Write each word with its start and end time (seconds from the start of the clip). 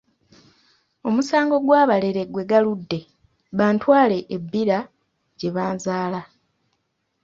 Omusango 1.07 1.55
gw’abalere 1.65 2.23
gwe 2.27 2.43
galudde, 2.51 2.99
bantwale 3.57 4.17
e 4.35 4.37
Bbira 4.43 4.79
gye 5.39 5.49
banzaala. 5.55 6.21